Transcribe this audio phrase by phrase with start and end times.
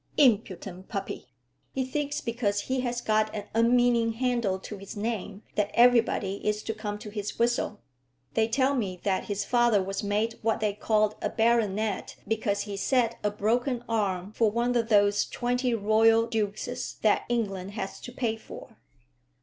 [0.17, 1.27] "Impudent puppy!
[1.73, 6.63] He thinks because he has got an unmeaning handle to his name, that everybody is
[6.63, 7.81] to come to his whistle.
[8.33, 12.77] They tell me that his father was made what they call a baronet because he
[12.77, 18.11] set a broken arm for one of those twenty royal dukes that England has to
[18.11, 18.77] pay for."